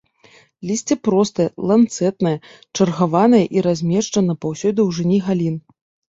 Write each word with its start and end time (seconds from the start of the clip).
Лісце 0.69 0.95
простае, 1.07 1.45
ланцэтнае, 1.71 2.31
чаргаванае 2.79 3.43
і 3.59 3.65
размешчана 3.67 4.33
па 4.41 4.47
ўсёй 4.57 4.77
даўжыні 4.83 5.23
галін. 5.29 5.55